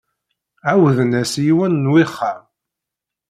Ɛawden-as 0.69 1.33
i 1.39 1.43
yiwen 1.45 1.73
n 1.83 1.91
wexxam. 1.93 2.41